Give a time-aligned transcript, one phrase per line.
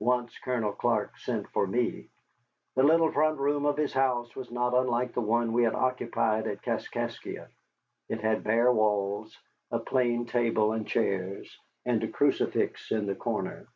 [0.00, 2.08] Once Colonel Clark sent for me.
[2.74, 6.48] The little front room of this house was not unlike the one we had occupied
[6.48, 7.46] at Kaskaskia.
[8.08, 9.38] It had bare walls,
[9.70, 11.56] a plain table and chairs,
[11.86, 13.68] and a crucifix in the corner.